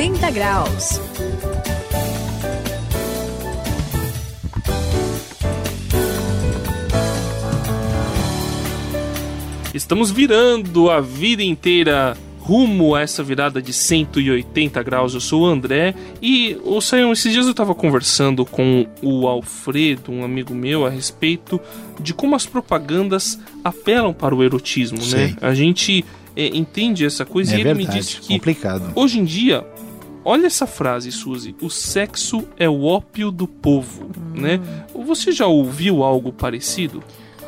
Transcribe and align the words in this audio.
180 0.00 0.30
graus. 0.30 1.00
Estamos 9.74 10.10
virando 10.10 10.88
a 10.88 11.02
vida 11.02 11.42
inteira 11.42 12.16
rumo 12.38 12.94
a 12.94 13.02
essa 13.02 13.22
virada 13.22 13.60
de 13.60 13.74
180 13.74 14.82
graus. 14.82 15.12
Eu 15.12 15.20
sou 15.20 15.42
o 15.42 15.46
André 15.46 15.94
e, 16.22 16.56
o 16.64 16.80
Sayão, 16.80 17.12
esses 17.12 17.30
dias 17.30 17.44
eu 17.44 17.50
estava 17.50 17.74
conversando 17.74 18.46
com 18.46 18.86
o 19.02 19.28
Alfredo, 19.28 20.10
um 20.10 20.24
amigo 20.24 20.54
meu, 20.54 20.86
a 20.86 20.88
respeito 20.88 21.60
de 22.00 22.14
como 22.14 22.34
as 22.34 22.46
propagandas 22.46 23.38
apelam 23.62 24.14
para 24.14 24.34
o 24.34 24.42
erotismo, 24.42 25.04
né? 25.08 25.36
A 25.42 25.52
gente 25.52 26.06
é, 26.34 26.46
entende 26.56 27.04
essa 27.04 27.26
coisa 27.26 27.52
é 27.52 27.58
e 27.58 27.60
ele 27.60 27.74
verdade, 27.74 27.86
me 27.86 28.00
disse 28.00 28.20
que 28.20 28.38
complicado. 28.38 28.92
hoje 28.94 29.18
em 29.18 29.24
dia 29.24 29.62
Olha 30.24 30.46
essa 30.46 30.66
frase, 30.66 31.10
Suzy. 31.10 31.54
O 31.60 31.70
sexo 31.70 32.44
é 32.58 32.68
o 32.68 32.84
ópio 32.84 33.30
do 33.30 33.46
povo, 33.46 34.10
né? 34.34 34.60
Você 35.06 35.32
já 35.32 35.46
ouviu 35.46 36.02
algo 36.02 36.32
parecido? 36.32 37.02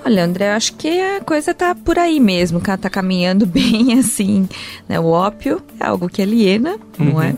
Olha, 0.04 0.24
André, 0.24 0.48
eu 0.48 0.56
acho 0.56 0.74
que 0.74 0.88
a 0.88 1.20
coisa 1.20 1.54
tá 1.54 1.74
por 1.74 1.96
aí 1.98 2.18
mesmo, 2.18 2.60
ela 2.64 2.76
tá 2.76 2.90
caminhando 2.90 3.46
bem 3.46 3.98
assim, 3.98 4.48
né? 4.88 4.98
O 4.98 5.06
ópio 5.06 5.62
é 5.78 5.86
algo 5.86 6.08
que 6.08 6.20
aliena, 6.20 6.76
não 6.98 7.22
é? 7.22 7.36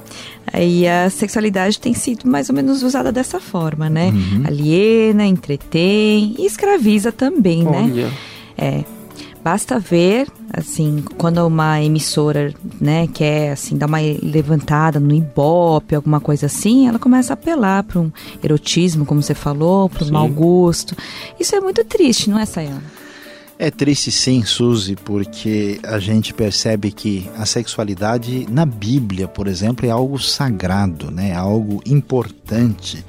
Aí 0.51 0.87
a 0.87 1.11
sexualidade 1.11 1.79
tem 1.79 1.93
sido 1.93 2.29
mais 2.29 2.49
ou 2.49 2.55
menos 2.55 2.83
usada 2.83 3.11
dessa 3.11 3.41
forma, 3.41 3.91
né? 3.91 4.13
Aliena, 4.47 5.27
entretém 5.27 6.35
e 6.39 6.47
escraviza 6.47 7.11
também, 7.13 7.65
né? 7.65 7.91
Olha. 7.93 8.13
É. 8.57 8.85
Basta 9.43 9.79
ver, 9.79 10.27
assim, 10.57 11.05
quando 11.17 11.45
uma 11.47 11.83
emissora, 11.83 12.53
né, 12.81 13.07
quer, 13.07 13.53
assim, 13.53 13.77
dar 13.77 13.87
uma 13.87 13.99
levantada 14.23 14.99
no 14.99 15.15
Ibope, 15.15 15.95
alguma 15.95 16.21
coisa 16.21 16.47
assim, 16.47 16.89
ela 16.89 16.99
começa 16.99 17.33
a 17.33 17.35
apelar 17.35 17.83
para 17.85 18.01
um 18.01 18.11
erotismo, 18.43 19.05
como 19.05 19.23
você 19.23 19.35
falou, 19.35 19.89
para 19.89 20.05
um 20.05 20.11
mau 20.11 20.29
gosto. 20.29 20.97
Isso 21.39 21.55
é 21.55 21.61
muito 21.61 21.85
triste, 21.85 22.31
não 22.31 22.39
é, 22.39 22.47
Sayana? 22.47 22.83
É 23.57 23.71
triste 23.71 24.11
sim, 24.11 24.45
Suzy, 24.45 24.97
porque 24.97 25.79
a 25.85 25.99
gente 26.01 26.35
percebe 26.35 26.91
que 26.91 27.31
a 27.39 27.47
sexualidade 27.47 28.47
na 28.51 28.67
Bíblia, 28.67 29.29
por 29.29 29.47
exemplo, 29.47 29.87
é 29.87 29.91
algo 29.91 30.19
sagrado, 30.19 31.11
né? 31.11 31.31
É 31.31 31.37
algo 31.37 31.81
importante 31.87 33.05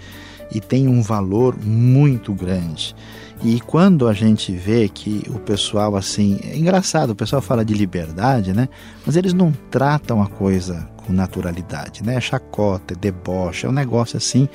e 0.54 0.60
tem 0.62 0.88
um 0.88 1.02
valor 1.02 1.58
muito 1.60 2.32
grande. 2.32 2.96
E 3.44 3.60
quando 3.60 4.08
a 4.08 4.14
gente 4.14 4.52
vê 4.54 4.88
que 4.88 5.24
o 5.30 5.40
pessoal 5.40 5.96
assim, 5.96 6.40
é 6.44 6.58
engraçado, 6.58 7.12
o 7.12 7.16
pessoal 7.16 7.42
fala 7.42 7.66
de 7.66 7.74
liberdade, 7.74 8.54
né? 8.54 8.70
Mas 9.06 9.16
eles 9.16 9.34
não 9.34 9.52
tratam 9.70 10.22
a 10.22 10.28
coisa 10.28 10.88
com 11.06 11.14
naturalidade, 11.14 12.04
né? 12.04 12.16
É 12.16 12.22
chacota, 12.22 12.94
é 12.94 12.98
deboche, 12.98 13.66
é 13.66 13.70
um 13.70 13.74
negócio 13.74 14.18
assim 14.18 14.48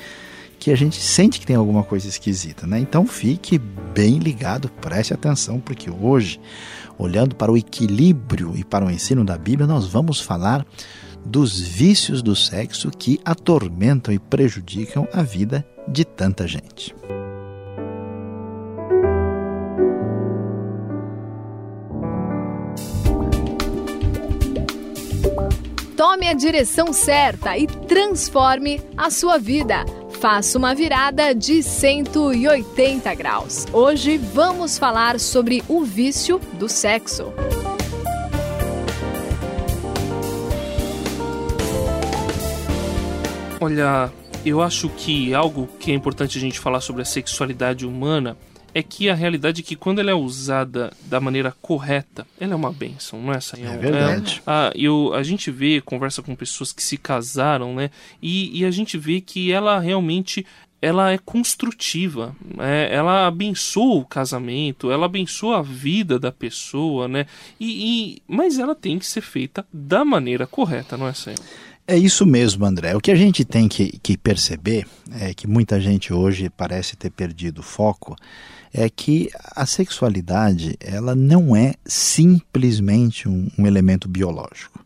que 0.59 0.69
a 0.69 0.75
gente 0.75 1.01
sente 1.01 1.39
que 1.39 1.45
tem 1.47 1.55
alguma 1.55 1.83
coisa 1.83 2.07
esquisita, 2.07 2.67
né? 2.67 2.79
Então 2.79 3.07
fique 3.07 3.57
bem 3.57 4.19
ligado, 4.19 4.69
preste 4.69 5.11
atenção, 5.11 5.59
porque 5.59 5.89
hoje, 5.89 6.39
olhando 6.99 7.35
para 7.35 7.51
o 7.51 7.57
equilíbrio 7.57 8.53
e 8.55 8.63
para 8.63 8.85
o 8.85 8.91
ensino 8.91 9.25
da 9.25 9.37
Bíblia, 9.39 9.65
nós 9.65 9.87
vamos 9.87 10.21
falar 10.21 10.63
dos 11.25 11.59
vícios 11.59 12.21
do 12.21 12.35
sexo 12.35 12.91
que 12.91 13.19
atormentam 13.25 14.13
e 14.13 14.19
prejudicam 14.19 15.07
a 15.11 15.23
vida 15.23 15.65
de 15.87 16.05
tanta 16.05 16.47
gente. 16.47 16.93
Tome 26.01 26.27
a 26.27 26.33
direção 26.33 26.91
certa 26.91 27.55
e 27.55 27.67
transforme 27.67 28.81
a 28.97 29.11
sua 29.11 29.37
vida. 29.37 29.85
Faça 30.19 30.57
uma 30.57 30.73
virada 30.73 31.31
de 31.31 31.61
180 31.61 33.13
graus. 33.13 33.67
Hoje 33.71 34.17
vamos 34.17 34.79
falar 34.79 35.19
sobre 35.19 35.61
o 35.67 35.83
vício 35.83 36.39
do 36.53 36.67
sexo. 36.67 37.31
Olha, 43.59 44.11
eu 44.43 44.59
acho 44.59 44.89
que 44.89 45.35
algo 45.35 45.69
que 45.79 45.91
é 45.91 45.93
importante 45.93 46.35
a 46.35 46.41
gente 46.41 46.59
falar 46.59 46.81
sobre 46.81 47.03
a 47.03 47.05
sexualidade 47.05 47.85
humana 47.85 48.35
é 48.73 48.81
que 48.81 49.09
a 49.09 49.13
realidade 49.15 49.61
é 49.61 49.63
que 49.63 49.75
quando 49.75 49.99
ela 49.99 50.11
é 50.11 50.13
usada 50.13 50.91
da 51.05 51.19
maneira 51.19 51.53
correta, 51.61 52.25
ela 52.39 52.53
é 52.53 52.55
uma 52.55 52.71
benção, 52.71 53.21
não 53.21 53.33
é, 53.33 53.39
Sayão? 53.39 53.73
É 53.73 53.77
verdade. 53.77 54.41
ah, 54.47 54.71
eu, 54.75 55.13
a 55.13 55.23
gente 55.23 55.51
vê, 55.51 55.81
conversa 55.81 56.21
com 56.21 56.35
pessoas 56.35 56.71
que 56.71 56.81
se 56.83 56.97
casaram, 56.97 57.75
né? 57.75 57.89
E, 58.21 58.59
e 58.59 58.65
a 58.65 58.71
gente 58.71 58.97
vê 58.97 59.19
que 59.21 59.51
ela 59.51 59.79
realmente 59.79 60.45
ela 60.81 61.11
é 61.11 61.17
construtiva, 61.19 62.35
né? 62.57 62.91
ela 62.91 63.27
abençoa 63.27 63.97
o 63.99 64.05
casamento, 64.05 64.89
ela 64.89 65.05
abençoa 65.05 65.59
a 65.59 65.61
vida 65.61 66.17
da 66.17 66.31
pessoa, 66.31 67.07
né? 67.07 67.27
E, 67.59 68.15
e- 68.15 68.21
mas 68.27 68.57
ela 68.57 68.73
tem 68.73 68.97
que 68.97 69.05
ser 69.05 69.21
feita 69.21 69.63
da 69.71 70.03
maneira 70.03 70.47
correta, 70.47 70.97
não 70.97 71.07
é, 71.07 71.13
Sayão? 71.13 71.37
É 71.87 71.97
isso 71.97 72.25
mesmo, 72.25 72.65
André. 72.65 72.95
O 72.95 73.01
que 73.01 73.11
a 73.11 73.15
gente 73.15 73.43
tem 73.43 73.67
que, 73.67 73.99
que 73.99 74.17
perceber 74.17 74.85
é 75.19 75.33
que 75.33 75.47
muita 75.47 75.79
gente 75.79 76.13
hoje 76.13 76.49
parece 76.49 76.95
ter 76.95 77.09
perdido 77.09 77.59
o 77.59 77.63
foco 77.63 78.15
é 78.73 78.89
que 78.89 79.29
a 79.55 79.65
sexualidade 79.65 80.77
ela 80.79 81.13
não 81.13 81.55
é 81.55 81.73
simplesmente 81.85 83.27
um, 83.27 83.49
um 83.57 83.67
elemento 83.67 84.07
biológico. 84.07 84.79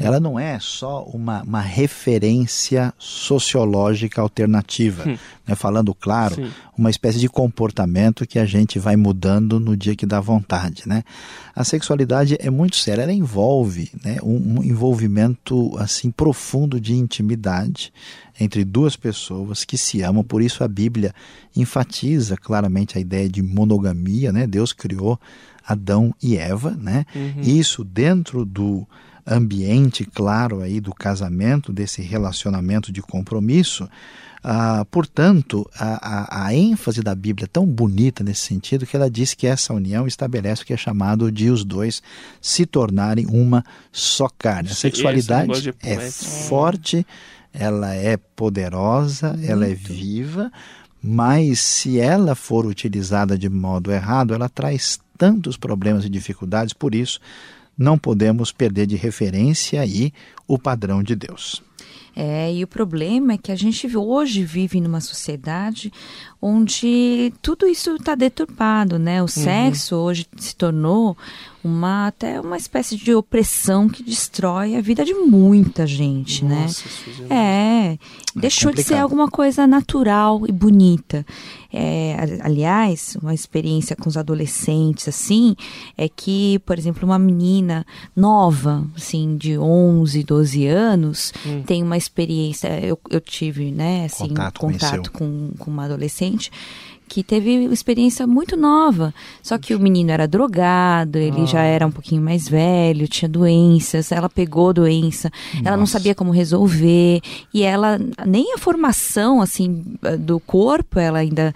Ela 0.00 0.18
não 0.18 0.38
é 0.38 0.58
só 0.60 1.04
uma, 1.04 1.42
uma 1.42 1.60
referência 1.60 2.92
sociológica 2.98 4.20
alternativa, 4.20 5.04
né? 5.04 5.54
falando 5.54 5.94
claro, 5.94 6.36
Sim. 6.36 6.50
uma 6.76 6.90
espécie 6.90 7.18
de 7.18 7.28
comportamento 7.28 8.26
que 8.26 8.38
a 8.38 8.44
gente 8.44 8.78
vai 8.78 8.96
mudando 8.96 9.60
no 9.60 9.76
dia 9.76 9.94
que 9.94 10.06
dá 10.06 10.20
vontade. 10.20 10.82
Né? 10.86 11.04
A 11.54 11.62
sexualidade 11.62 12.36
é 12.40 12.50
muito 12.50 12.76
séria, 12.76 13.02
ela 13.02 13.12
envolve 13.12 13.90
né, 14.04 14.18
um, 14.22 14.58
um 14.58 14.64
envolvimento 14.64 15.76
assim 15.78 16.10
profundo 16.10 16.80
de 16.80 16.94
intimidade 16.94 17.92
entre 18.40 18.64
duas 18.64 18.96
pessoas 18.96 19.64
que 19.64 19.78
se 19.78 20.02
amam. 20.02 20.24
Por 20.24 20.42
isso 20.42 20.64
a 20.64 20.68
Bíblia 20.68 21.14
enfatiza 21.54 22.36
claramente 22.36 22.98
a 22.98 23.00
ideia 23.00 23.28
de 23.28 23.42
monogamia. 23.42 24.32
Né? 24.32 24.46
Deus 24.46 24.72
criou 24.72 25.18
Adão 25.66 26.14
e 26.22 26.36
Eva, 26.36 26.72
né? 26.72 27.06
E 27.42 27.58
isso 27.58 27.82
dentro 27.82 28.44
do 28.44 28.86
ambiente 29.26 30.04
claro 30.04 30.60
aí 30.60 30.80
do 30.80 30.94
casamento, 30.94 31.72
desse 31.72 32.02
relacionamento 32.02 32.92
de 32.92 33.00
compromisso. 33.00 33.88
Ah, 34.46 34.84
portanto, 34.90 35.68
a, 35.74 36.42
a, 36.42 36.46
a 36.46 36.54
ênfase 36.54 37.00
da 37.02 37.14
Bíblia 37.14 37.46
é 37.46 37.48
tão 37.48 37.64
bonita 37.64 38.22
nesse 38.22 38.42
sentido 38.42 38.86
que 38.86 38.94
ela 38.94 39.10
diz 39.10 39.32
que 39.32 39.46
essa 39.46 39.72
união 39.72 40.06
estabelece 40.06 40.62
o 40.62 40.66
que 40.66 40.74
é 40.74 40.76
chamado 40.76 41.32
de 41.32 41.48
os 41.48 41.64
dois 41.64 42.02
se 42.42 42.66
tornarem 42.66 43.26
uma 43.26 43.64
só 43.90 44.28
carne. 44.38 44.68
A 44.68 44.74
sexualidade 44.74 45.70
é 45.82 45.94
poético. 45.96 46.24
forte, 46.24 47.06
ela 47.54 47.94
é 47.94 48.18
poderosa, 48.18 49.38
ela 49.42 49.66
é 49.66 49.72
viva, 49.72 50.52
mas 51.02 51.60
se 51.60 51.98
ela 51.98 52.34
for 52.34 52.66
utilizada 52.66 53.38
de 53.38 53.48
modo 53.48 53.90
errado, 53.90 54.34
ela 54.34 54.50
traz 54.50 55.00
tantos 55.16 55.56
problemas 55.56 56.04
e 56.04 56.10
dificuldades, 56.10 56.74
por 56.74 56.94
isso 56.94 57.18
não 57.76 57.98
podemos 57.98 58.52
perder 58.52 58.86
de 58.86 58.96
referência 58.96 59.80
aí 59.80 60.12
o 60.46 60.58
padrão 60.58 61.02
de 61.02 61.14
Deus. 61.14 61.62
É, 62.16 62.52
e 62.54 62.62
o 62.62 62.68
problema 62.68 63.32
é 63.32 63.38
que 63.38 63.50
a 63.50 63.56
gente 63.56 63.96
hoje 63.96 64.44
vive 64.44 64.80
numa 64.80 65.00
sociedade 65.00 65.92
onde 66.46 67.32
tudo 67.40 67.66
isso 67.66 67.96
está 67.96 68.14
deturpado, 68.14 68.98
né? 68.98 69.22
O 69.22 69.28
sexo 69.28 69.96
hoje 69.96 70.26
se 70.36 70.54
tornou 70.54 71.16
uma 71.64 72.08
até 72.08 72.38
uma 72.38 72.58
espécie 72.58 72.94
de 72.94 73.14
opressão 73.14 73.88
que 73.88 74.02
destrói 74.02 74.76
a 74.76 74.82
vida 74.82 75.02
de 75.02 75.14
muita 75.14 75.86
gente, 75.86 76.44
né? 76.44 76.64
Nossa, 76.64 76.86
Suzy, 76.86 77.24
É, 77.32 77.98
deixou 78.36 78.70
de 78.70 78.82
ser 78.82 78.82
complicado. 78.82 79.02
alguma 79.02 79.28
coisa 79.30 79.66
natural 79.66 80.42
e 80.46 80.52
bonita. 80.52 81.24
É, 81.72 82.38
aliás, 82.42 83.16
uma 83.20 83.32
experiência 83.34 83.96
com 83.96 84.08
os 84.08 84.16
adolescentes, 84.16 85.08
assim, 85.08 85.56
é 85.96 86.08
que, 86.08 86.58
por 86.60 86.78
exemplo, 86.78 87.04
uma 87.04 87.18
menina 87.18 87.84
nova, 88.14 88.86
assim, 88.94 89.36
de 89.36 89.58
11, 89.58 90.22
12 90.22 90.66
anos, 90.66 91.32
tem 91.66 91.82
uma 91.82 91.96
experiência, 91.96 92.68
eu, 92.84 93.00
eu 93.10 93.20
tive, 93.20 93.72
né, 93.72 94.04
assim, 94.04 94.28
Contato, 94.28 94.60
contato 94.60 95.10
com, 95.10 95.50
com 95.58 95.70
uma 95.70 95.86
adolescente 95.86 96.33
que 97.08 97.22
teve 97.22 97.66
uma 97.66 97.74
experiência 97.74 98.26
muito 98.26 98.56
nova. 98.56 99.14
Só 99.42 99.58
que 99.58 99.74
o 99.74 99.78
menino 99.78 100.10
era 100.10 100.26
drogado, 100.26 101.18
ele 101.18 101.46
já 101.46 101.62
era 101.62 101.86
um 101.86 101.90
pouquinho 101.90 102.22
mais 102.22 102.48
velho, 102.48 103.06
tinha 103.06 103.28
doenças, 103.28 104.10
ela 104.10 104.28
pegou 104.28 104.72
doença, 104.72 105.30
ela 105.64 105.76
não 105.76 105.80
Nossa. 105.80 105.92
sabia 105.92 106.14
como 106.14 106.30
resolver, 106.30 107.20
e 107.52 107.62
ela, 107.62 107.98
nem 108.26 108.54
a 108.54 108.58
formação, 108.58 109.40
assim, 109.40 109.84
do 110.18 110.40
corpo, 110.40 110.98
ela 110.98 111.18
ainda, 111.18 111.54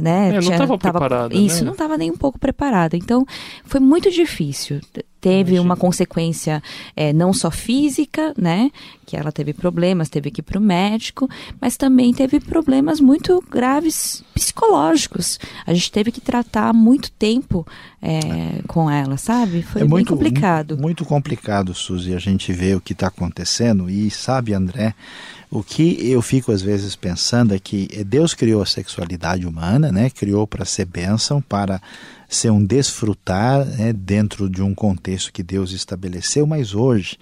né? 0.00 0.36
É, 0.36 0.40
não 0.40 0.58
tava 0.58 0.78
preparada, 0.78 1.34
Isso, 1.34 1.58
né? 1.58 1.66
não 1.66 1.72
estava 1.72 1.98
nem 1.98 2.10
um 2.10 2.16
pouco 2.16 2.38
preparada. 2.38 2.96
Então, 2.96 3.26
foi 3.64 3.80
muito 3.80 4.10
difícil. 4.10 4.80
Teve 5.20 5.58
uma 5.58 5.76
consequência 5.76 6.62
é, 6.94 7.12
não 7.12 7.32
só 7.32 7.50
física, 7.50 8.34
né? 8.36 8.70
Que 9.04 9.16
ela 9.16 9.32
teve 9.32 9.52
problemas, 9.52 10.08
teve 10.08 10.30
que 10.30 10.40
ir 10.40 10.42
para 10.42 10.58
o 10.58 10.62
médico, 10.62 11.28
mas 11.60 11.76
também 11.76 12.12
teve 12.12 12.40
problemas 12.40 13.00
muito 13.00 13.42
graves 13.50 14.22
psicológicos. 14.34 15.38
A 15.66 15.72
gente 15.72 15.90
teve 15.90 16.10
que 16.12 16.20
tratar 16.20 16.72
muito 16.72 17.10
tempo 17.12 17.66
é, 18.02 18.62
com 18.66 18.90
ela, 18.90 19.16
sabe? 19.16 19.62
Foi 19.62 19.82
é 19.82 19.84
muito, 19.84 20.12
complicado. 20.12 20.78
Muito 20.78 21.04
complicado, 21.04 21.74
Suzy, 21.74 22.14
a 22.14 22.18
gente 22.18 22.52
vê 22.52 22.74
o 22.74 22.80
que 22.80 22.92
está 22.92 23.08
acontecendo 23.08 23.90
e 23.90 24.10
sabe, 24.10 24.54
André, 24.54 24.94
o 25.50 25.62
que 25.62 26.10
eu 26.10 26.20
fico 26.20 26.50
às 26.50 26.60
vezes 26.60 26.96
pensando 26.96 27.54
é 27.54 27.58
que 27.58 27.86
Deus 28.04 28.34
criou 28.34 28.62
a 28.62 28.66
sexualidade 28.66 29.46
humana, 29.46 29.92
né? 29.92 30.10
Criou 30.10 30.46
para 30.46 30.64
ser 30.64 30.86
bênção, 30.86 31.40
para 31.40 31.80
ser 32.28 32.50
um 32.50 32.64
desfrutar 32.64 33.64
né, 33.64 33.92
dentro 33.92 34.50
de 34.50 34.62
um 34.62 34.74
contexto 34.74 35.32
que 35.32 35.42
Deus 35.42 35.70
estabeleceu, 35.70 36.46
mas 36.46 36.74
hoje 36.74 37.16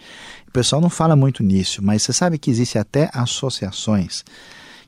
o 0.49 0.51
pessoal 0.51 0.81
não 0.81 0.89
fala 0.89 1.15
muito 1.15 1.43
nisso, 1.43 1.83
mas 1.83 2.03
você 2.03 2.13
sabe 2.13 2.39
que 2.39 2.51
existe 2.51 2.79
até 2.79 3.11
associações 3.13 4.25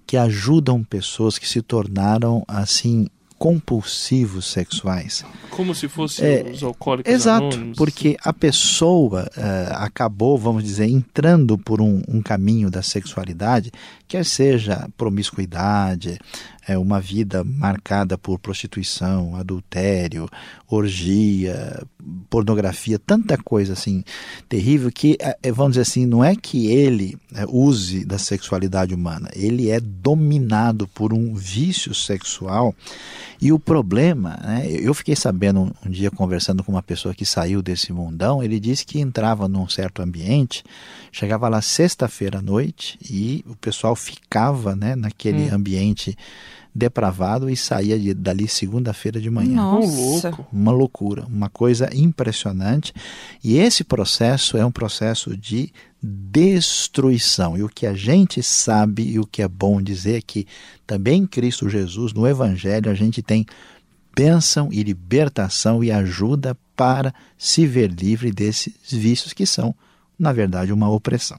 que 0.07 0.17
ajudam 0.17 0.85
pessoas 0.85 1.37
que 1.39 1.49
se 1.49 1.61
tornaram 1.61 2.45
assim 2.47 3.09
compulsivos 3.39 4.47
sexuais. 4.47 5.25
Como 5.51 5.75
se 5.75 5.89
fossem 5.89 6.27
é, 6.27 6.51
os 6.53 6.63
alcoólicos 6.63 7.13
Exato, 7.13 7.47
anônimos. 7.47 7.77
porque 7.77 8.17
a 8.23 8.33
pessoa 8.33 9.31
uh, 9.37 9.75
acabou, 9.75 10.39
vamos 10.39 10.65
dizer, 10.65 10.87
entrando 10.87 11.59
por 11.59 11.81
um, 11.81 12.03
um, 12.09 12.23
caminho 12.23 12.71
da 12.71 12.83
sexualidade, 12.83 13.71
quer 14.07 14.25
seja 14.25 14.89
promiscuidade, 14.97 16.19
é 16.67 16.77
uma 16.77 17.01
vida 17.01 17.45
marcada 17.45 18.19
por 18.19 18.39
prostituição, 18.39 19.37
adultério, 19.37 20.29
orgia, 20.69 21.81
pornografia, 22.29 22.99
tanta 22.99 23.39
coisa 23.39 23.73
assim 23.73 24.03
terrível 24.49 24.91
que, 24.91 25.17
é, 25.21 25.37
é, 25.43 25.53
vamos 25.53 25.73
dizer 25.73 25.83
assim, 25.83 26.07
não 26.07 26.25
é 26.25 26.35
que 26.35 26.67
ele 26.67 27.17
é, 27.35 27.45
use 27.49 28.05
da 28.05 28.19
sexualidade 28.19 28.95
humana, 28.95 29.31
ele 29.33 29.71
é 29.71 29.79
dominado 29.79 30.89
por 30.89 31.13
um 31.13 31.35
vício 31.35 31.95
sexual. 31.95 32.75
E 33.41 33.53
o 33.53 33.59
problema, 33.59 34.39
né, 34.43 34.67
eu 34.69 34.95
fiquei 34.95 35.15
sabendo 35.15 35.61
um, 35.61 35.71
um 35.85 35.91
dia 35.91 36.11
conversando 36.11 36.65
com 36.65 36.73
uma 36.73 36.83
pessoa 36.83 37.15
que 37.15 37.25
saiu 37.25 37.63
desse 37.63 37.93
mundão, 37.93 38.43
ele 38.43 38.59
disse 38.59 38.85
que 38.85 38.99
entrava 38.99 39.47
num 39.47 39.69
certo 39.69 40.03
ambiente, 40.03 40.65
chegava 41.13 41.49
lá 41.49 41.61
sexta-feira 41.61 42.39
à 42.39 42.43
noite 42.43 42.99
e 43.09 43.45
o 43.47 43.55
pessoal 43.57 43.95
ficava 43.97 44.77
né, 44.77 44.95
naquele 44.95 45.51
hum. 45.51 45.55
ambiente 45.55 46.17
depravado 46.77 47.49
e 47.49 47.57
saía 47.57 47.99
de, 47.99 48.13
dali 48.13 48.47
segunda-feira 48.47 49.19
de 49.19 49.31
manhã. 49.31 49.57
Nossa. 49.57 50.39
Uma 50.53 50.71
loucura, 50.71 51.25
uma 51.27 51.49
coisa 51.49 51.89
impressionante. 51.95 52.93
E 53.43 53.57
esse 53.57 53.83
processo 53.83 54.59
é 54.59 54.65
um 54.65 54.71
processo 54.71 55.35
de 55.35 55.73
destruição. 56.03 57.57
E 57.57 57.63
o 57.63 57.69
que 57.69 57.87
a 57.87 57.95
gente 57.95 58.43
sabe 58.43 59.03
e 59.11 59.19
o 59.19 59.27
que 59.27 59.41
é 59.41 59.49
bom 59.49 59.81
dizer 59.81 60.19
é 60.19 60.21
que 60.21 60.47
também 60.87 61.23
em 61.23 61.27
Cristo 61.27 61.69
Jesus, 61.69 62.13
no 62.13 62.27
Evangelho, 62.27 62.91
a 62.91 62.95
gente 62.95 63.23
tem 63.23 63.47
bênção 64.15 64.69
e 64.71 64.83
libertação 64.83 65.83
e 65.83 65.91
ajuda 65.91 66.57
para 66.75 67.13
se 67.39 67.67
ver 67.67 67.91
livre 67.91 68.31
desses 68.31 68.75
vícios 68.91 69.33
que 69.33 69.47
são, 69.47 69.75
na 70.19 70.33
verdade, 70.33 70.73
uma 70.73 70.91
opressão. 70.91 71.39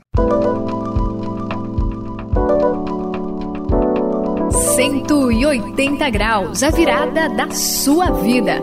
180 5.08 6.10
graus, 6.10 6.62
a 6.64 6.70
virada 6.70 7.30
da 7.30 7.50
sua 7.50 8.12
vida. 8.12 8.62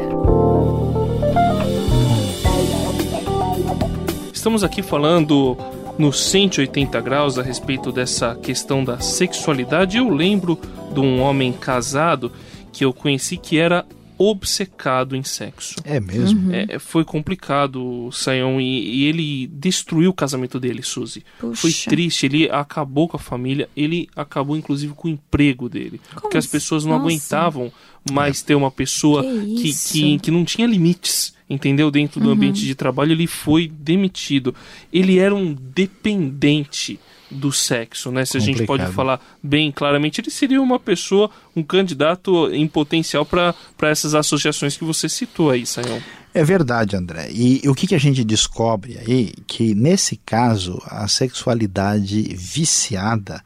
Estamos 4.30 4.62
aqui 4.62 4.82
falando 4.82 5.56
no 5.96 6.12
180 6.12 7.00
graus 7.00 7.38
a 7.38 7.42
respeito 7.42 7.90
dessa 7.90 8.34
questão 8.34 8.84
da 8.84 9.00
sexualidade. 9.00 9.96
Eu 9.96 10.10
lembro 10.10 10.60
de 10.92 11.00
um 11.00 11.22
homem 11.22 11.50
casado 11.50 12.30
que 12.70 12.84
eu 12.84 12.92
conheci 12.92 13.38
que 13.38 13.58
era 13.58 13.86
obcecado 14.16 15.16
em 15.16 15.22
sexo. 15.22 15.76
É 15.84 15.98
mesmo? 16.00 16.48
Uhum. 16.48 16.54
É, 16.68 16.78
foi 16.78 17.04
complicado, 17.04 18.10
Sayão, 18.12 18.60
e, 18.60 19.02
e, 19.02 19.04
ele 19.04 19.46
destruiu 19.48 20.10
o 20.10 20.14
casamento 20.14 20.60
dele, 20.60 20.82
Suzy. 20.82 21.24
Puxa. 21.38 21.60
Foi 21.60 21.72
triste, 21.72 22.26
ele 22.26 22.50
acabou 22.50 23.08
com 23.08 23.16
a 23.16 23.20
família, 23.20 23.68
ele 23.76 24.08
acabou 24.14 24.56
inclusive 24.56 24.92
com 24.94 25.08
o 25.08 25.10
emprego 25.10 25.68
dele. 25.68 26.00
Como 26.08 26.22
porque 26.22 26.36
as 26.36 26.46
pessoas 26.46 26.84
não 26.84 26.92
Nossa. 26.92 27.04
aguentavam 27.04 27.72
mais 28.10 28.42
ter 28.42 28.54
uma 28.54 28.70
pessoa 28.70 29.22
que, 29.22 29.72
que, 29.72 29.92
que, 29.92 30.18
que, 30.18 30.30
não 30.30 30.44
tinha 30.44 30.66
limites. 30.66 31.34
Entendeu? 31.48 31.90
Dentro 31.90 32.20
do 32.20 32.28
uhum. 32.28 32.32
ambiente 32.32 32.64
de 32.64 32.74
trabalho, 32.74 33.12
ele 33.12 33.26
foi 33.26 33.68
demitido. 33.68 34.54
Ele 34.90 35.18
era 35.18 35.34
um 35.34 35.52
dependente 35.52 36.98
do 37.34 37.52
sexo, 37.52 38.10
né? 38.10 38.24
Se 38.24 38.38
Complicado. 38.38 38.54
a 38.54 38.58
gente 38.58 38.66
pode 38.66 38.92
falar 38.92 39.20
bem 39.42 39.70
claramente, 39.70 40.20
ele 40.20 40.30
seria 40.30 40.60
uma 40.62 40.78
pessoa, 40.78 41.30
um 41.54 41.62
candidato 41.62 42.50
em 42.52 42.66
potencial 42.66 43.26
para 43.26 43.54
essas 43.82 44.14
associações 44.14 44.76
que 44.76 44.84
você 44.84 45.08
citou 45.08 45.50
aí, 45.50 45.66
Sayão. 45.66 46.00
É 46.32 46.42
verdade, 46.42 46.96
André. 46.96 47.30
E, 47.30 47.60
e 47.64 47.68
o 47.68 47.74
que, 47.74 47.86
que 47.86 47.94
a 47.94 47.98
gente 47.98 48.24
descobre 48.24 48.98
aí? 48.98 49.32
Que 49.46 49.74
nesse 49.74 50.16
caso, 50.16 50.82
a 50.86 51.06
sexualidade 51.06 52.22
viciada 52.34 53.42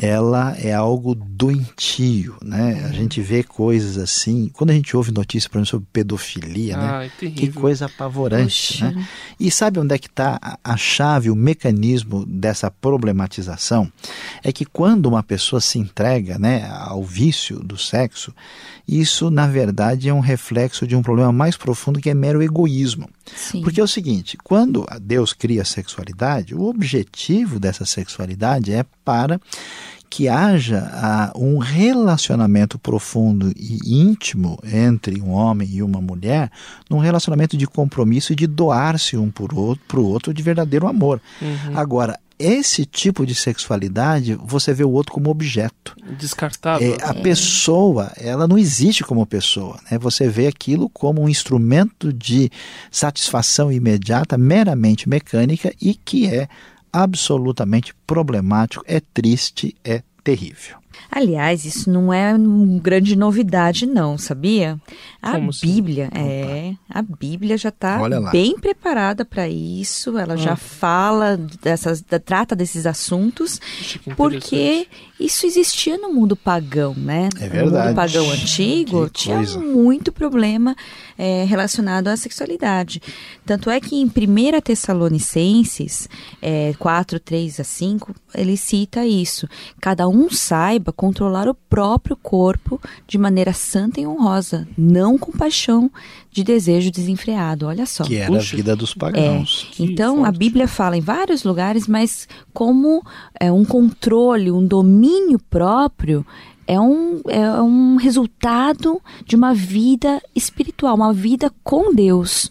ela 0.00 0.56
é 0.56 0.72
algo 0.72 1.12
doentio, 1.12 2.36
né? 2.40 2.86
A 2.88 2.92
gente 2.92 3.20
vê 3.20 3.42
coisas 3.42 3.98
assim, 3.98 4.48
quando 4.54 4.70
a 4.70 4.72
gente 4.72 4.96
ouve 4.96 5.10
notícias, 5.10 5.48
por 5.48 5.58
exemplo, 5.58 5.70
sobre 5.70 5.88
pedofilia, 5.92 6.76
né? 6.76 7.10
É 7.20 7.30
que 7.30 7.50
coisa 7.50 7.86
apavorante, 7.86 8.84
né? 8.84 9.08
E 9.40 9.50
sabe 9.50 9.80
onde 9.80 9.92
é 9.92 9.98
que 9.98 10.06
está 10.06 10.38
a 10.62 10.76
chave, 10.76 11.30
o 11.30 11.34
mecanismo 11.34 12.24
dessa 12.24 12.70
problematização? 12.70 13.90
É 14.44 14.52
que 14.52 14.64
quando 14.64 15.06
uma 15.06 15.22
pessoa 15.22 15.60
se 15.60 15.80
entrega, 15.80 16.38
né, 16.38 16.70
ao 16.70 17.02
vício 17.02 17.58
do 17.58 17.76
sexo, 17.76 18.32
isso 18.86 19.32
na 19.32 19.48
verdade 19.48 20.08
é 20.08 20.14
um 20.14 20.20
reflexo 20.20 20.86
de 20.86 20.94
um 20.94 21.02
problema 21.02 21.32
mais 21.32 21.56
profundo 21.56 22.00
que 22.00 22.08
é 22.08 22.14
mero 22.14 22.40
egoísmo. 22.40 23.08
Sim. 23.34 23.62
Porque 23.62 23.80
é 23.80 23.84
o 23.84 23.88
seguinte, 23.88 24.38
quando 24.42 24.86
Deus 25.02 25.32
cria 25.32 25.62
a 25.62 25.64
sexualidade, 25.64 26.54
o 26.54 26.62
objetivo 26.62 27.58
dessa 27.58 27.84
sexualidade 27.84 28.72
é 28.72 28.84
para 29.08 29.40
que 30.10 30.28
haja 30.28 31.32
uh, 31.34 31.42
um 31.42 31.56
relacionamento 31.56 32.78
profundo 32.78 33.50
e 33.56 33.78
íntimo 34.02 34.58
entre 34.62 35.18
um 35.18 35.30
homem 35.30 35.66
e 35.70 35.82
uma 35.82 35.98
mulher, 35.98 36.50
num 36.90 36.98
relacionamento 36.98 37.56
de 37.56 37.66
compromisso 37.66 38.34
e 38.34 38.36
de 38.36 38.46
doar-se 38.46 39.16
um 39.16 39.30
para 39.30 39.54
o 39.54 39.58
outro, 39.58 40.04
outro 40.04 40.34
de 40.34 40.42
verdadeiro 40.42 40.86
amor. 40.86 41.22
Uhum. 41.40 41.78
Agora, 41.78 42.18
esse 42.38 42.84
tipo 42.84 43.24
de 43.24 43.34
sexualidade, 43.34 44.34
você 44.34 44.74
vê 44.74 44.84
o 44.84 44.90
outro 44.90 45.12
como 45.12 45.30
objeto. 45.30 45.96
Descartável. 46.18 46.94
É, 47.00 47.04
a 47.04 47.10
é. 47.10 47.22
pessoa, 47.22 48.12
ela 48.16 48.46
não 48.46 48.58
existe 48.58 49.02
como 49.02 49.24
pessoa. 49.24 49.80
Né? 49.90 49.98
Você 49.98 50.28
vê 50.28 50.46
aquilo 50.46 50.90
como 50.90 51.22
um 51.22 51.28
instrumento 51.30 52.12
de 52.12 52.50
satisfação 52.90 53.72
imediata, 53.72 54.36
meramente 54.36 55.08
mecânica 55.08 55.72
e 55.80 55.94
que 55.94 56.26
é 56.28 56.46
absolutamente 57.02 57.94
problemático, 58.06 58.84
é 58.86 59.00
triste, 59.00 59.76
é 59.84 60.02
terrível. 60.24 60.78
Aliás, 61.10 61.64
isso 61.64 61.90
não 61.90 62.12
é 62.12 62.34
uma 62.34 62.80
grande 62.80 63.16
novidade, 63.16 63.86
não, 63.86 64.18
sabia? 64.18 64.78
A 65.22 65.32
Como 65.32 65.50
Bíblia, 65.62 66.10
assim? 66.12 66.22
é, 66.22 66.74
a 66.88 67.02
Bíblia 67.02 67.56
já 67.56 67.70
está 67.70 67.98
bem 68.30 68.58
preparada 68.58 69.24
para 69.24 69.48
isso. 69.48 70.18
Ela 70.18 70.34
hum. 70.34 70.38
já 70.38 70.56
fala 70.56 71.36
dessas, 71.62 72.04
trata 72.24 72.54
desses 72.54 72.86
assuntos, 72.86 73.60
porque 74.16 74.86
isso 75.18 75.46
existia 75.46 75.96
no 75.96 76.12
mundo 76.12 76.36
pagão, 76.36 76.94
né? 76.94 77.28
É 77.40 77.48
verdade. 77.48 77.70
No 77.70 77.84
mundo 77.84 77.94
pagão 77.96 78.30
antigo 78.30 79.08
tinha 79.08 79.40
muito 79.58 80.12
problema 80.12 80.76
é, 81.16 81.44
relacionado 81.44 82.08
à 82.08 82.16
sexualidade. 82.16 83.02
Tanto 83.44 83.70
é 83.70 83.80
que 83.80 83.96
em 83.96 84.04
1 84.04 84.60
Tessalonicenses 84.62 86.08
é, 86.40 86.74
4, 86.78 87.18
3 87.18 87.60
a 87.60 87.64
5, 87.64 88.14
ele 88.34 88.56
cita 88.56 89.04
isso. 89.04 89.48
Cada 89.80 90.06
um 90.06 90.30
saiba 90.30 90.87
controlar 90.92 91.48
o 91.48 91.54
próprio 91.54 92.16
corpo 92.16 92.80
de 93.06 93.18
maneira 93.18 93.52
santa 93.52 94.00
e 94.00 94.06
honrosa, 94.06 94.66
não 94.76 95.18
com 95.18 95.32
paixão 95.32 95.90
de 96.30 96.44
desejo 96.44 96.90
desenfreado. 96.90 97.66
Olha 97.66 97.86
só. 97.86 98.04
Que 98.04 98.16
era 98.16 98.32
Puxa. 98.32 98.54
a 98.54 98.56
vida 98.56 98.76
dos 98.76 98.94
pagãos. 98.94 99.70
É. 99.78 99.82
Então, 99.82 100.16
forte. 100.16 100.28
a 100.28 100.32
Bíblia 100.32 100.68
fala 100.68 100.96
em 100.96 101.00
vários 101.00 101.44
lugares, 101.44 101.86
mas 101.86 102.28
como 102.52 103.02
é, 103.38 103.50
um 103.50 103.64
controle, 103.64 104.50
um 104.50 104.66
domínio 104.66 105.38
próprio 105.38 106.24
é 106.66 106.78
um, 106.78 107.22
é 107.28 107.62
um 107.62 107.96
resultado 107.96 109.00
de 109.24 109.34
uma 109.34 109.54
vida 109.54 110.20
espiritual, 110.36 110.94
uma 110.94 111.14
vida 111.14 111.50
com 111.64 111.94
Deus. 111.94 112.50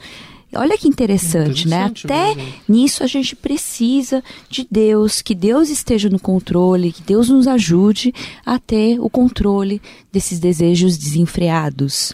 Olha 0.56 0.78
que 0.78 0.88
interessante, 0.88 1.68
né? 1.68 1.88
interessante 1.88 2.08
né? 2.08 2.14
Até 2.14 2.36
mesmo. 2.36 2.54
nisso 2.70 3.04
a 3.04 3.08
gente 3.08 3.36
precisa 3.36 4.24
de 4.50 4.68
Deus, 4.70 5.22
que 5.22 5.36
Deus 5.36 5.70
esteja 5.70 6.10
no 6.10 6.20
controle, 6.20 6.92
que 6.92 7.02
Deus 7.02 7.30
nos 7.30 7.48
ajude 7.48 8.14
a 8.46 8.58
ter 8.58 9.00
o 9.00 9.10
controle 9.10 9.82
desses 10.12 10.40
desejos 10.40 10.98
desenfreados. 10.98 12.14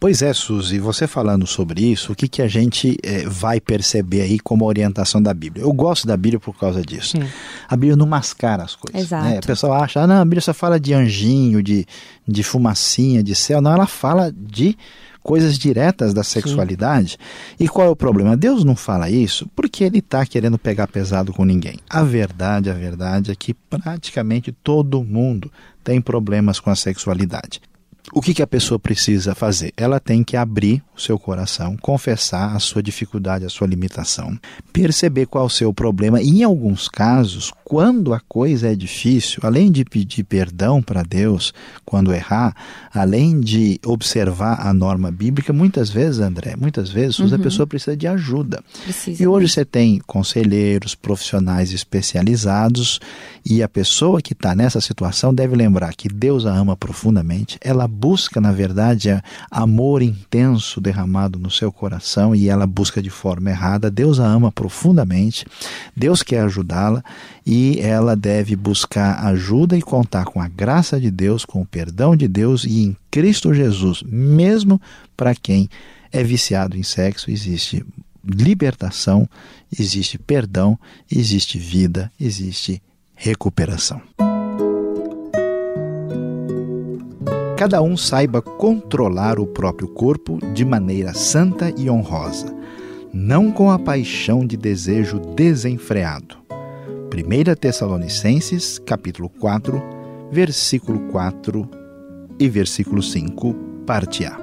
Pois 0.00 0.22
é, 0.22 0.32
Suzy, 0.32 0.78
você 0.78 1.08
falando 1.08 1.44
sobre 1.44 1.82
isso, 1.82 2.12
o 2.12 2.14
que, 2.14 2.28
que 2.28 2.40
a 2.40 2.46
gente 2.46 2.96
é, 3.02 3.24
vai 3.26 3.60
perceber 3.60 4.20
aí 4.20 4.38
como 4.38 4.64
orientação 4.64 5.20
da 5.20 5.34
Bíblia? 5.34 5.64
Eu 5.64 5.72
gosto 5.72 6.06
da 6.06 6.16
Bíblia 6.16 6.38
por 6.38 6.56
causa 6.56 6.82
disso. 6.82 7.18
Hum. 7.18 7.26
A 7.68 7.74
Bíblia 7.74 7.96
não 7.96 8.06
mascara 8.06 8.62
as 8.62 8.76
coisas. 8.76 9.02
Exato. 9.02 9.24
Né? 9.24 9.38
A 9.38 9.46
pessoa 9.46 9.78
acha, 9.78 10.00
ah, 10.00 10.06
não, 10.06 10.20
a 10.20 10.24
Bíblia 10.24 10.40
só 10.40 10.54
fala 10.54 10.78
de 10.78 10.94
anjinho, 10.94 11.60
de, 11.60 11.84
de 12.26 12.42
fumacinha, 12.44 13.24
de 13.24 13.34
céu. 13.34 13.60
Não, 13.60 13.72
ela 13.72 13.88
fala 13.88 14.32
de 14.32 14.76
coisas 15.28 15.58
diretas 15.58 16.14
da 16.14 16.24
sexualidade. 16.24 17.10
Sim. 17.10 17.64
E 17.64 17.68
qual 17.68 17.86
é 17.86 17.90
o 17.90 17.94
problema? 17.94 18.34
Deus 18.34 18.64
não 18.64 18.74
fala 18.74 19.10
isso 19.10 19.46
porque 19.54 19.84
ele 19.84 19.98
está 19.98 20.24
querendo 20.24 20.56
pegar 20.56 20.88
pesado 20.88 21.34
com 21.34 21.44
ninguém. 21.44 21.76
A 21.86 22.02
verdade, 22.02 22.70
a 22.70 22.72
verdade 22.72 23.30
é 23.30 23.34
que 23.34 23.52
praticamente 23.52 24.50
todo 24.50 25.04
mundo 25.04 25.52
tem 25.84 26.00
problemas 26.00 26.58
com 26.58 26.70
a 26.70 26.74
sexualidade. 26.74 27.60
O 28.12 28.22
que, 28.22 28.32
que 28.32 28.42
a 28.42 28.46
pessoa 28.46 28.78
precisa 28.78 29.34
fazer? 29.34 29.72
Ela 29.76 30.00
tem 30.00 30.24
que 30.24 30.36
abrir 30.36 30.82
o 30.96 31.00
seu 31.00 31.18
coração, 31.18 31.76
confessar 31.76 32.56
a 32.56 32.58
sua 32.58 32.82
dificuldade, 32.82 33.44
a 33.44 33.48
sua 33.48 33.66
limitação, 33.66 34.38
perceber 34.72 35.26
qual 35.26 35.44
é 35.44 35.46
o 35.46 35.50
seu 35.50 35.72
problema 35.72 36.20
e, 36.20 36.40
em 36.40 36.42
alguns 36.42 36.88
casos, 36.88 37.52
quando 37.64 38.14
a 38.14 38.20
coisa 38.20 38.72
é 38.72 38.74
difícil, 38.74 39.40
além 39.44 39.70
de 39.70 39.84
pedir 39.84 40.24
perdão 40.24 40.82
para 40.82 41.02
Deus 41.02 41.52
quando 41.84 42.12
errar, 42.12 42.54
além 42.92 43.40
de 43.40 43.78
observar 43.84 44.66
a 44.66 44.72
norma 44.72 45.10
bíblica, 45.10 45.52
muitas 45.52 45.90
vezes, 45.90 46.20
André, 46.20 46.56
muitas 46.56 46.90
vezes 46.90 47.18
uhum. 47.18 47.34
a 47.34 47.38
pessoa 47.38 47.66
precisa 47.66 47.96
de 47.96 48.06
ajuda. 48.06 48.62
Precisa. 48.84 49.22
E 49.22 49.26
hoje 49.26 49.48
você 49.48 49.64
tem 49.64 50.00
conselheiros, 50.06 50.94
profissionais 50.94 51.72
especializados 51.72 53.00
e 53.44 53.62
a 53.62 53.68
pessoa 53.68 54.20
que 54.20 54.32
está 54.32 54.54
nessa 54.54 54.80
situação 54.80 55.32
deve 55.32 55.54
lembrar 55.54 55.94
que 55.94 56.08
Deus 56.08 56.46
a 56.46 56.54
ama 56.54 56.76
profundamente, 56.76 57.58
ela 57.60 57.86
busca, 57.98 58.40
na 58.40 58.52
verdade, 58.52 59.10
amor 59.50 60.02
intenso 60.02 60.80
derramado 60.80 61.38
no 61.38 61.50
seu 61.50 61.72
coração 61.72 62.34
e 62.34 62.48
ela 62.48 62.66
busca 62.66 63.02
de 63.02 63.10
forma 63.10 63.50
errada. 63.50 63.90
Deus 63.90 64.20
a 64.20 64.26
ama 64.26 64.52
profundamente, 64.52 65.44
Deus 65.96 66.22
quer 66.22 66.42
ajudá-la 66.42 67.02
e 67.44 67.80
ela 67.80 68.14
deve 68.14 68.54
buscar 68.54 69.26
ajuda 69.26 69.76
e 69.76 69.82
contar 69.82 70.24
com 70.26 70.40
a 70.40 70.46
graça 70.46 71.00
de 71.00 71.10
Deus, 71.10 71.44
com 71.44 71.62
o 71.62 71.66
perdão 71.66 72.14
de 72.14 72.28
Deus 72.28 72.64
e 72.64 72.84
em 72.84 72.96
Cristo 73.10 73.52
Jesus, 73.52 74.02
mesmo 74.06 74.80
para 75.16 75.34
quem 75.34 75.68
é 76.12 76.22
viciado 76.22 76.76
em 76.76 76.82
sexo, 76.82 77.30
existe 77.30 77.84
libertação, 78.24 79.28
existe 79.76 80.18
perdão, 80.18 80.78
existe 81.10 81.58
vida, 81.58 82.10
existe 82.20 82.82
recuperação. 83.14 84.00
Cada 87.58 87.82
um 87.82 87.96
saiba 87.96 88.40
controlar 88.40 89.40
o 89.40 89.44
próprio 89.44 89.88
corpo 89.88 90.38
de 90.54 90.64
maneira 90.64 91.12
santa 91.12 91.74
e 91.76 91.90
honrosa, 91.90 92.54
não 93.12 93.50
com 93.50 93.68
a 93.68 93.76
paixão 93.76 94.46
de 94.46 94.56
desejo 94.56 95.18
desenfreado. 95.18 96.36
1 97.12 97.56
Tessalonicenses, 97.56 98.78
capítulo 98.78 99.28
4, 99.28 99.82
versículo 100.30 101.00
4 101.10 101.68
e 102.38 102.48
versículo 102.48 103.02
5, 103.02 103.52
parte 103.84 104.24
A. 104.24 104.38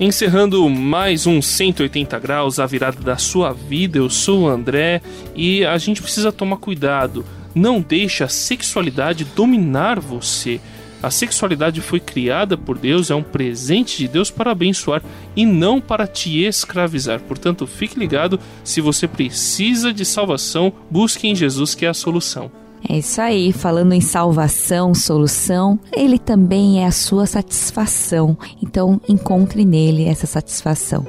Encerrando 0.00 0.68
mais 0.68 1.26
um 1.26 1.40
180 1.40 2.18
graus, 2.18 2.58
a 2.58 2.66
virada 2.66 3.00
da 3.00 3.16
sua 3.16 3.52
vida, 3.52 3.98
eu 3.98 4.10
sou 4.10 4.42
o 4.42 4.48
André 4.48 5.00
e 5.36 5.64
a 5.64 5.78
gente 5.78 6.02
precisa 6.02 6.32
tomar 6.32 6.56
cuidado. 6.56 7.24
Não 7.54 7.80
deixe 7.80 8.24
a 8.24 8.28
sexualidade 8.28 9.24
dominar 9.24 10.00
você. 10.00 10.60
A 11.02 11.10
sexualidade 11.10 11.80
foi 11.80 12.00
criada 12.00 12.56
por 12.56 12.78
Deus, 12.78 13.10
é 13.10 13.14
um 13.14 13.22
presente 13.22 13.98
de 13.98 14.08
Deus 14.08 14.30
para 14.30 14.52
abençoar 14.52 15.02
e 15.36 15.44
não 15.44 15.80
para 15.80 16.06
te 16.06 16.42
escravizar. 16.42 17.20
Portanto, 17.20 17.66
fique 17.66 17.98
ligado, 17.98 18.40
se 18.64 18.80
você 18.80 19.06
precisa 19.06 19.92
de 19.92 20.04
salvação, 20.04 20.72
busque 20.90 21.28
em 21.28 21.34
Jesus 21.34 21.74
que 21.74 21.84
é 21.84 21.88
a 21.88 21.94
solução. 21.94 22.50
É 22.88 22.98
isso 22.98 23.20
aí, 23.20 23.52
falando 23.52 23.92
em 23.92 24.00
salvação, 24.00 24.94
solução, 24.94 25.78
ele 25.92 26.18
também 26.18 26.82
é 26.82 26.86
a 26.86 26.90
sua 26.90 27.26
satisfação. 27.26 28.36
Então, 28.62 29.00
encontre 29.08 29.64
nele 29.64 30.04
essa 30.04 30.26
satisfação. 30.26 31.06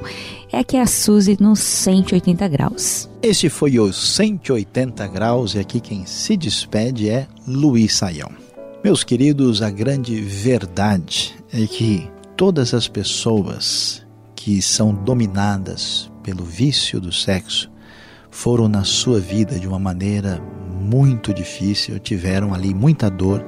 É 0.52 0.58
aqui 0.58 0.76
a 0.76 0.86
Suzy 0.86 1.36
nos 1.40 1.58
180 1.58 2.46
graus. 2.46 3.10
Este 3.20 3.48
foi 3.48 3.78
o 3.78 3.92
180 3.92 5.06
graus 5.08 5.54
e 5.54 5.58
aqui 5.58 5.80
quem 5.80 6.06
se 6.06 6.36
despede 6.36 7.08
é 7.08 7.26
Luiz 7.46 7.94
Saião. 7.94 8.30
Meus 8.82 9.02
queridos, 9.02 9.62
a 9.62 9.70
grande 9.70 10.20
verdade 10.20 11.34
é 11.52 11.66
que 11.66 12.08
todas 12.36 12.72
as 12.72 12.86
pessoas 12.86 14.04
que 14.36 14.60
são 14.60 14.94
dominadas 14.94 16.10
pelo 16.22 16.44
vício 16.44 17.00
do 17.00 17.10
sexo 17.10 17.70
foram 18.30 18.68
na 18.68 18.84
sua 18.84 19.18
vida 19.18 19.58
de 19.58 19.66
uma 19.66 19.78
maneira 19.78 20.40
muito 20.84 21.32
difícil, 21.32 21.98
tiveram 21.98 22.52
ali 22.52 22.74
muita 22.74 23.10
dor 23.10 23.44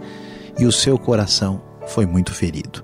e 0.59 0.64
o 0.64 0.73
seu 0.73 0.99
coração 0.99 1.61
foi 1.87 2.07
muito 2.07 2.35
ferido. 2.35 2.83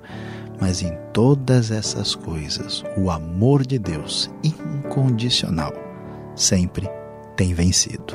Mas 0.61 0.83
em 0.83 0.93
todas 1.13 1.71
essas 1.71 2.15
coisas, 2.15 2.85
o 2.97 3.11
amor 3.11 3.67
de 3.67 3.79
Deus 3.79 4.31
incondicional 4.45 5.73
sempre 6.37 6.89
tem 7.37 7.53
vencido. 7.53 8.15